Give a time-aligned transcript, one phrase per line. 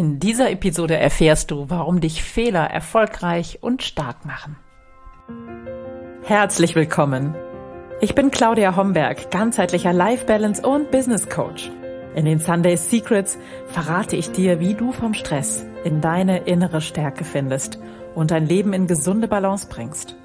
[0.00, 4.56] In dieser Episode erfährst du, warum dich Fehler erfolgreich und stark machen.
[6.22, 7.34] Herzlich willkommen.
[8.00, 11.70] Ich bin Claudia Homberg, ganzheitlicher Life Balance und Business Coach.
[12.14, 13.36] In den Sunday Secrets
[13.66, 17.78] verrate ich dir, wie du vom Stress in deine innere Stärke findest
[18.14, 20.16] und dein Leben in gesunde Balance bringst.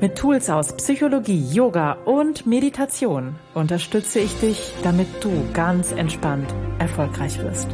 [0.00, 7.38] Mit Tools aus Psychologie, Yoga und Meditation unterstütze ich dich, damit du ganz entspannt erfolgreich
[7.38, 7.68] wirst.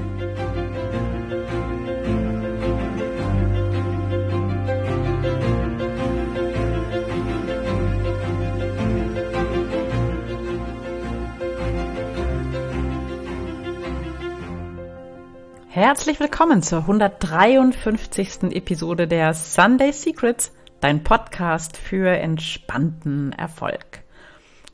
[15.78, 18.50] Herzlich willkommen zur 153.
[18.50, 24.02] Episode der Sunday Secrets, dein Podcast für entspannten Erfolg.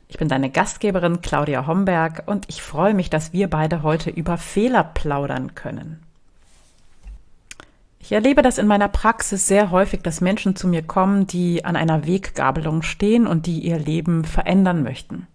[0.07, 4.39] Ich bin deine Gastgeberin Claudia Homberg und ich freue mich, dass wir beide heute über
[4.39, 6.01] Fehler plaudern können.
[7.99, 11.75] Ich erlebe das in meiner Praxis sehr häufig, dass Menschen zu mir kommen, die an
[11.75, 15.27] einer Weggabelung stehen und die ihr Leben verändern möchten.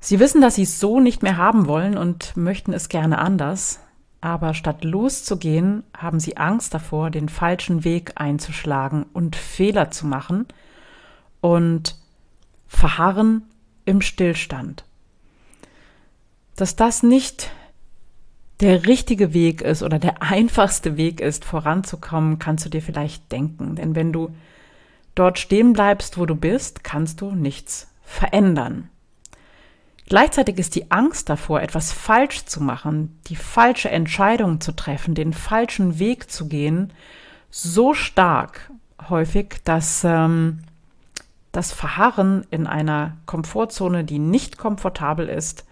[0.00, 3.80] Sie wissen, dass sie es so nicht mehr haben wollen und möchten es gerne anders,
[4.22, 10.46] aber statt loszugehen, haben sie Angst davor, den falschen Weg einzuschlagen und Fehler zu machen
[11.42, 11.96] und
[12.66, 13.42] verharren
[13.84, 14.84] im Stillstand.
[16.56, 17.50] Dass das nicht
[18.60, 23.76] der richtige Weg ist oder der einfachste Weg ist, voranzukommen, kannst du dir vielleicht denken.
[23.76, 24.30] Denn wenn du
[25.14, 28.88] dort stehen bleibst, wo du bist, kannst du nichts verändern.
[30.10, 35.32] Gleichzeitig ist die Angst davor, etwas falsch zu machen, die falsche Entscheidung zu treffen, den
[35.32, 36.92] falschen Weg zu gehen,
[37.48, 38.72] so stark
[39.08, 40.64] häufig, dass ähm,
[41.52, 45.64] das Verharren in einer Komfortzone, die nicht komfortabel ist,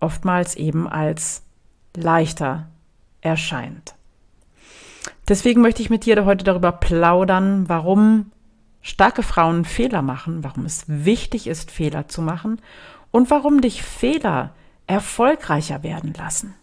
[0.00, 1.42] oftmals eben als
[1.96, 2.68] leichter
[3.22, 3.94] erscheint.
[5.30, 8.32] Deswegen möchte ich mit dir heute darüber plaudern, warum
[8.82, 12.60] starke Frauen Fehler machen, warum es wichtig ist, Fehler zu machen
[13.10, 14.54] und warum dich Fehler
[14.86, 16.54] erfolgreicher werden lassen.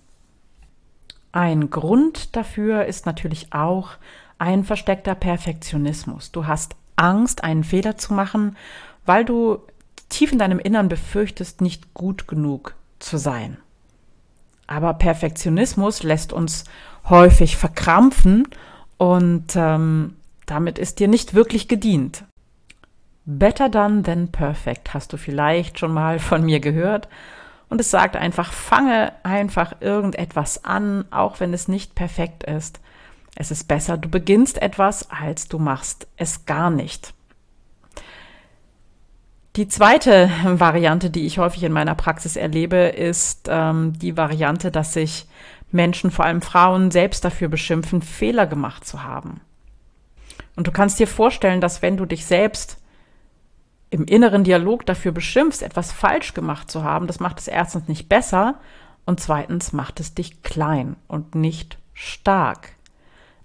[1.31, 3.91] Ein Grund dafür ist natürlich auch
[4.37, 6.31] ein versteckter Perfektionismus.
[6.31, 8.57] Du hast Angst, einen Fehler zu machen,
[9.05, 9.59] weil du
[10.09, 13.57] tief in deinem Innern befürchtest, nicht gut genug zu sein.
[14.67, 16.65] Aber Perfektionismus lässt uns
[17.09, 18.47] häufig verkrampfen
[18.97, 20.15] und ähm,
[20.45, 22.23] damit ist dir nicht wirklich gedient.
[23.29, 27.09] Better done than perfect hast du vielleicht schon mal von mir gehört.
[27.67, 32.79] Und es sagt einfach, fange einfach irgendetwas an, auch wenn es nicht perfekt ist.
[33.35, 37.13] Es ist besser, du beginnst etwas, als du machst es gar nicht.
[39.57, 44.93] Die zweite Variante, die ich häufig in meiner Praxis erlebe, ist ähm, die Variante, dass
[44.93, 45.27] sich
[45.69, 49.41] Menschen, vor allem Frauen, selbst dafür beschimpfen, Fehler gemacht zu haben.
[50.55, 52.79] Und du kannst dir vorstellen, dass wenn du dich selbst
[53.89, 58.09] im inneren Dialog dafür beschimpfst, etwas falsch gemacht zu haben, das macht es erstens nicht
[58.09, 58.55] besser
[59.05, 62.75] und zweitens macht es dich klein und nicht stark.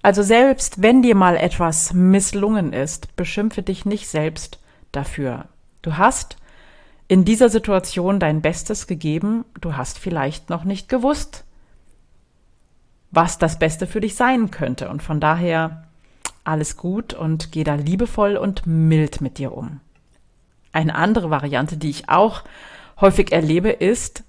[0.02, 4.58] Also selbst wenn dir mal etwas misslungen ist, beschimpfe dich nicht selbst
[4.90, 5.46] dafür.
[5.80, 6.36] Du hast
[7.06, 11.44] in dieser Situation dein Bestes gegeben, du hast vielleicht noch nicht gewusst,
[13.12, 14.88] was das Beste für dich sein könnte.
[14.88, 15.84] Und von daher
[16.42, 19.80] alles gut und geh da liebevoll und mild mit dir um.
[20.72, 22.42] Eine andere Variante, die ich auch
[23.00, 24.24] häufig erlebe, ist,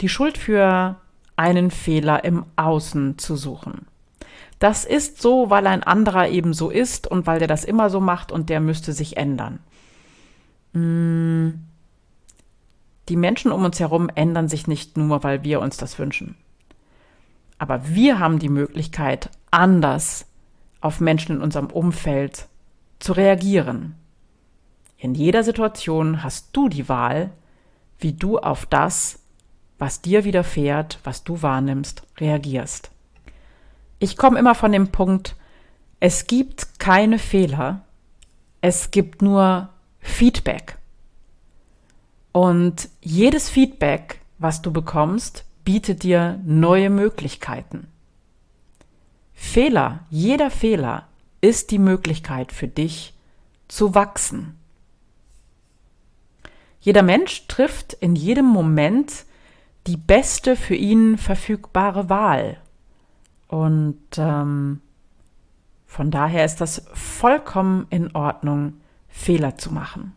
[0.00, 0.96] die Schuld für
[1.36, 3.86] einen Fehler im Außen zu suchen.
[4.58, 8.00] Das ist so, weil ein anderer eben so ist und weil der das immer so
[8.00, 9.58] macht und der müsste sich ändern.
[10.72, 11.50] Mm.
[13.10, 16.36] Die Menschen um uns herum ändern sich nicht nur, weil wir uns das wünschen.
[17.58, 20.24] Aber wir haben die Möglichkeit, anders
[20.80, 22.46] auf Menschen in unserem Umfeld
[23.00, 23.96] zu reagieren.
[25.04, 27.30] In jeder Situation hast du die Wahl,
[27.98, 29.18] wie du auf das,
[29.78, 32.90] was dir widerfährt, was du wahrnimmst, reagierst.
[33.98, 35.36] Ich komme immer von dem Punkt,
[36.00, 37.82] es gibt keine Fehler,
[38.62, 39.68] es gibt nur
[40.00, 40.78] Feedback.
[42.32, 47.88] Und jedes Feedback, was du bekommst, bietet dir neue Möglichkeiten.
[49.34, 51.08] Fehler, jeder Fehler
[51.42, 53.12] ist die Möglichkeit für dich
[53.68, 54.56] zu wachsen.
[56.84, 59.24] Jeder Mensch trifft in jedem Moment
[59.86, 62.58] die beste für ihn verfügbare Wahl.
[63.48, 64.82] Und ähm,
[65.86, 68.74] von daher ist das vollkommen in Ordnung,
[69.08, 70.12] Fehler zu machen.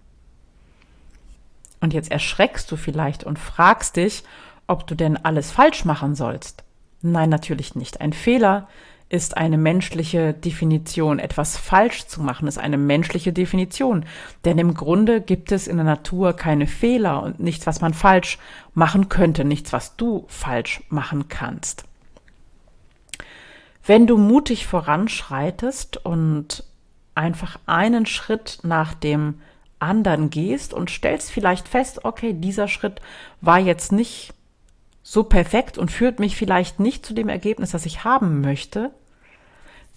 [1.80, 4.26] Und jetzt erschreckst du vielleicht und fragst dich,
[4.68, 6.66] ob du denn alles falsch machen sollst.
[7.02, 8.02] Nein, natürlich nicht.
[8.02, 8.68] Ein Fehler
[9.10, 11.20] ist eine menschliche Definition.
[11.20, 14.06] Etwas falsch zu machen ist eine menschliche Definition.
[14.44, 18.38] Denn im Grunde gibt es in der Natur keine Fehler und nichts, was man falsch
[18.74, 21.86] machen könnte, nichts, was du falsch machen kannst.
[23.86, 26.66] Wenn du mutig voranschreitest und
[27.16, 29.36] einfach einen Schritt nach dem
[29.80, 33.02] anderen gehst und stellst vielleicht fest, okay, dieser Schritt
[33.40, 34.34] war jetzt nicht
[35.10, 38.92] so perfekt und führt mich vielleicht nicht zu dem Ergebnis, das ich haben möchte,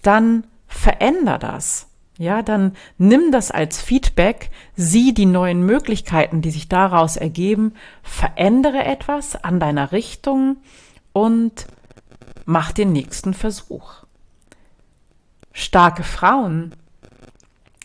[0.03, 1.87] dann veränder das.
[2.17, 7.73] Ja, dann nimm das als Feedback, sieh die neuen Möglichkeiten, die sich daraus ergeben,
[8.03, 10.57] verändere etwas an deiner Richtung
[11.11, 11.67] und
[12.45, 14.05] mach den nächsten Versuch.
[15.51, 16.73] Starke Frauen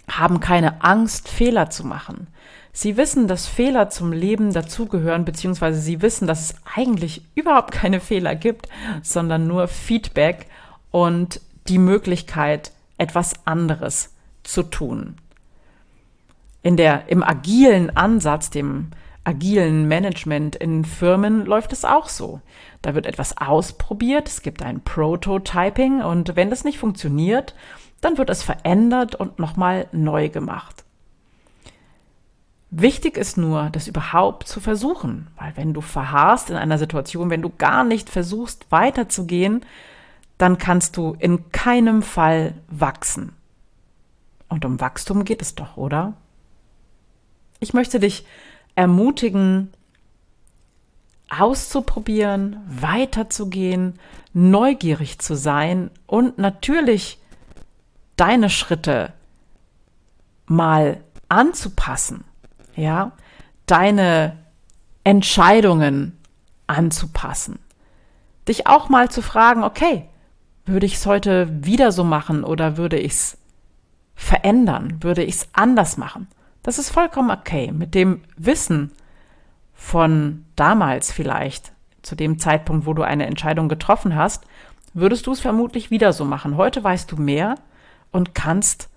[0.09, 2.29] haben keine Angst, Fehler zu machen.
[2.79, 8.01] Sie wissen, dass Fehler zum Leben dazugehören, beziehungsweise sie wissen, dass es eigentlich überhaupt keine
[8.01, 8.69] Fehler gibt,
[9.03, 10.47] sondern nur Feedback
[10.91, 14.13] und die Möglichkeit, etwas anderes
[14.43, 15.17] zu tun.
[16.63, 18.89] In der, im agilen Ansatz, dem
[19.25, 22.43] agilen Management in Firmen läuft es auch so.
[22.83, 27.55] Da wird etwas ausprobiert, es gibt ein Prototyping und wenn das nicht funktioniert,
[28.03, 30.86] dann wird es verändert und nochmal neu gemacht.
[32.71, 37.43] Wichtig ist nur, das überhaupt zu versuchen, weil wenn du verharrst in einer Situation, wenn
[37.43, 39.65] du gar nicht versuchst weiterzugehen,
[40.37, 43.33] dann kannst du in keinem Fall wachsen.
[44.49, 46.15] Und um Wachstum geht es doch, oder?
[47.61, 48.27] Ich möchte dich
[48.75, 49.73] ermutigen,
[51.29, 53.99] auszuprobieren, weiterzugehen,
[54.33, 57.19] neugierig zu sein und natürlich
[58.17, 59.13] deine Schritte
[60.47, 62.25] mal anzupassen,
[62.77, 63.13] ja,
[63.67, 64.37] deine
[65.05, 66.19] Entscheidungen
[66.67, 67.59] anzupassen.
[68.49, 70.09] Dich auch mal zu fragen, okay,
[70.67, 73.39] würde ich es heute wieder so machen oder würde ich es
[74.15, 74.99] verändern?
[75.01, 76.29] Würde ich es anders machen?
[76.63, 77.71] Das ist vollkommen okay.
[77.73, 78.91] Mit dem Wissen
[79.75, 84.45] von damals vielleicht, zu dem Zeitpunkt, wo du eine Entscheidung getroffen hast,
[84.95, 86.57] würdest du es vermutlich wieder so machen.
[86.57, 87.57] Heute weißt du mehr
[88.11, 88.89] und kannst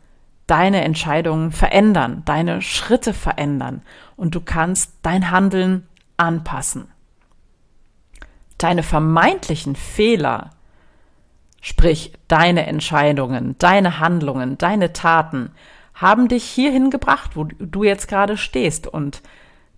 [0.49, 3.81] deine Entscheidungen verändern, deine Schritte verändern
[4.15, 5.87] und du kannst dein Handeln
[6.17, 6.89] anpassen.
[8.57, 10.49] Deine vermeintlichen Fehler,
[11.61, 15.51] sprich deine Entscheidungen, deine Handlungen, deine Taten,
[15.93, 18.87] haben dich hierhin gebracht, wo du jetzt gerade stehst.
[18.87, 19.21] Und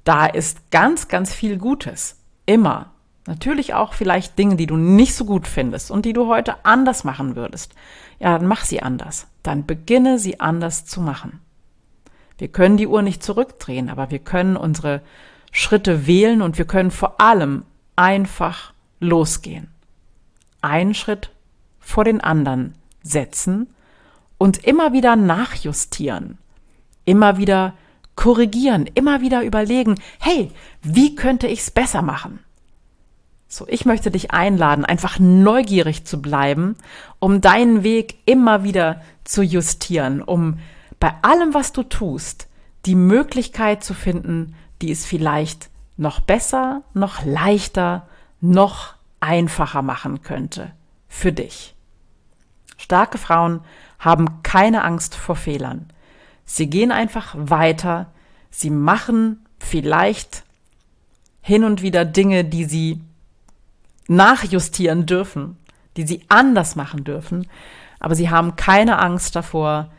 [0.03, 2.17] da ist ganz, ganz viel Gutes.
[2.45, 2.91] Immer.
[3.27, 7.03] Natürlich auch vielleicht Dinge, die du nicht so gut findest und die du heute anders
[7.03, 7.73] machen würdest.
[8.19, 9.27] Ja, dann mach sie anders.
[9.43, 11.39] Dann beginne sie anders zu machen.
[12.37, 15.01] Wir können die Uhr nicht zurückdrehen, aber wir können unsere
[15.51, 17.63] Schritte wählen und wir können vor allem
[17.95, 19.67] einfach losgehen.
[20.61, 21.29] Einen Schritt
[21.79, 23.67] vor den anderen setzen
[24.37, 26.39] und immer wieder nachjustieren.
[27.05, 27.73] Immer wieder
[28.15, 30.51] korrigieren, immer wieder überlegen, hey,
[30.81, 32.39] wie könnte ich es besser machen?
[33.53, 36.77] So, ich möchte dich einladen, einfach neugierig zu bleiben,
[37.19, 40.59] um deinen Weg immer wieder zu justieren, um
[41.01, 42.47] bei allem, was du tust,
[42.85, 48.07] die Möglichkeit zu finden, die es vielleicht noch besser, noch leichter,
[48.39, 50.71] noch einfacher machen könnte
[51.09, 51.75] für dich.
[52.77, 53.59] Starke Frauen
[53.99, 55.91] haben keine Angst vor Fehlern.
[56.45, 58.13] Sie gehen einfach weiter,
[58.49, 60.45] sie machen vielleicht
[61.41, 63.01] hin und wieder Dinge, die sie
[64.11, 65.57] nachjustieren dürfen,
[65.97, 67.47] die sie anders machen dürfen,
[67.99, 69.89] aber sie haben keine Angst davor,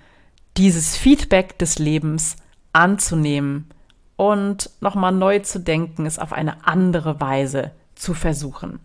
[0.57, 2.37] dieses Feedback des Lebens
[2.73, 3.71] anzunehmen
[4.17, 8.81] und nochmal neu zu denken, es auf eine andere Weise zu versuchen.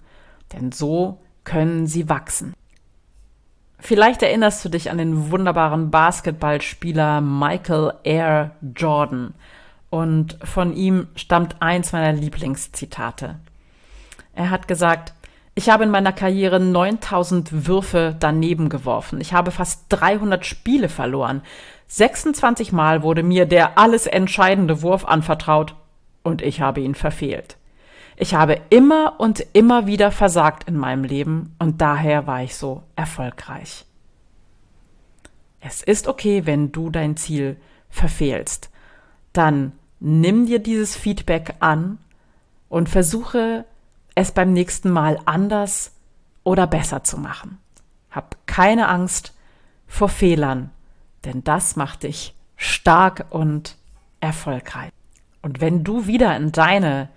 [0.54, 2.54] Denn so können sie wachsen.
[3.80, 9.34] Vielleicht erinnerst du dich an den wunderbaren Basketballspieler Michael Air Jordan.
[9.90, 13.40] Und von ihm stammt eins meiner Lieblingszitate.
[14.34, 15.14] Er hat gesagt,
[15.58, 19.20] ich habe in meiner Karriere 9000 Würfe daneben geworfen.
[19.20, 21.42] Ich habe fast 300 Spiele verloren.
[21.88, 25.74] 26 Mal wurde mir der alles entscheidende Wurf anvertraut
[26.22, 27.58] und ich habe ihn verfehlt.
[28.18, 32.84] Ich habe immer und immer wieder versagt in meinem Leben und daher war ich so
[32.96, 33.86] erfolgreich.
[35.60, 37.58] Es ist okay, wenn du dein Ziel
[37.90, 38.70] verfehlst.
[39.34, 41.98] Dann nimm dir dieses Feedback an
[42.70, 43.66] und versuche
[44.18, 45.92] es beim nächsten Mal anders
[46.44, 47.60] oder besser zu machen.
[48.10, 49.36] Hab keine Angst
[49.86, 50.72] vor Fehlern,
[51.24, 53.76] denn das macht dich stark und
[54.20, 54.90] erfolgreich.
[55.44, 57.10] Und wenn du wieder in deine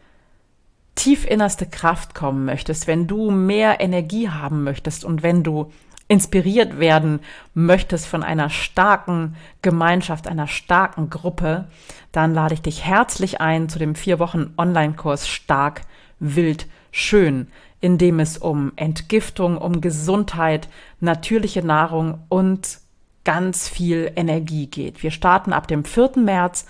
[0.95, 5.73] tief innerste Kraft kommen möchtest, wenn du mehr Energie haben möchtest und wenn du
[6.07, 7.21] inspiriert werden
[7.55, 11.69] möchtest von einer starken Gemeinschaft, einer starken Gruppe,
[12.13, 15.83] dann lade ich dich herzlich ein zu dem vier Wochen Online-Kurs Stark,
[16.19, 17.49] Wild, Schön,
[17.81, 20.69] in dem es um Entgiftung, um Gesundheit,
[21.01, 22.79] natürliche Nahrung und
[23.25, 25.03] ganz viel Energie geht.
[25.03, 26.13] Wir starten ab dem 4.
[26.17, 26.67] März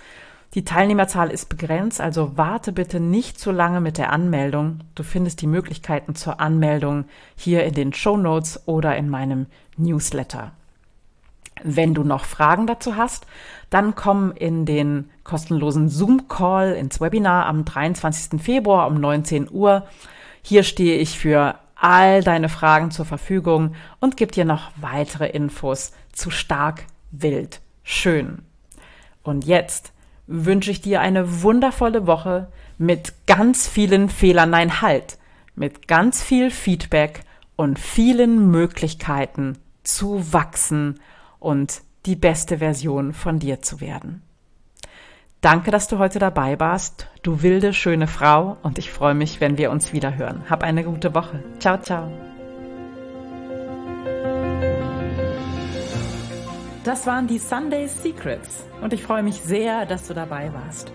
[0.53, 4.81] die Teilnehmerzahl ist begrenzt, also warte bitte nicht zu lange mit der Anmeldung.
[4.95, 7.05] Du findest die Möglichkeiten zur Anmeldung
[7.37, 9.45] hier in den Show Notes oder in meinem
[9.77, 10.51] Newsletter.
[11.63, 13.25] Wenn du noch Fragen dazu hast,
[13.69, 18.41] dann komm in den kostenlosen Zoom-Call ins Webinar am 23.
[18.41, 19.85] Februar um 19 Uhr.
[20.41, 25.93] Hier stehe ich für all deine Fragen zur Verfügung und gebe dir noch weitere Infos
[26.11, 28.39] zu stark, wild, schön.
[29.23, 29.93] Und jetzt
[30.27, 35.17] wünsche ich dir eine wundervolle Woche mit ganz vielen Fehlern, nein, halt,
[35.55, 37.23] mit ganz viel Feedback
[37.55, 40.99] und vielen Möglichkeiten zu wachsen
[41.41, 44.21] und die beste Version von dir zu werden.
[45.41, 49.57] Danke, dass du heute dabei warst, du wilde, schöne Frau, und ich freue mich, wenn
[49.57, 50.43] wir uns wieder hören.
[50.49, 51.43] Hab eine gute Woche.
[51.59, 52.11] Ciao, ciao.
[56.83, 60.91] Das waren die Sunday Secrets und ich freue mich sehr, dass du dabei warst.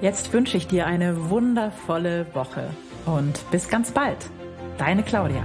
[0.00, 2.68] Jetzt wünsche ich dir eine wundervolle Woche
[3.06, 4.18] und bis ganz bald.
[4.78, 5.44] Deine Claudia.